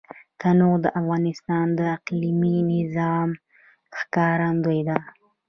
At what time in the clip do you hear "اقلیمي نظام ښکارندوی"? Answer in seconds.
1.95-4.79